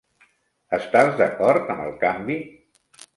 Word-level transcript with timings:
Estàs 0.77 1.11
d'acord 1.19 1.69
amb 1.73 1.83
el 1.85 1.93
canvi? 2.05 2.39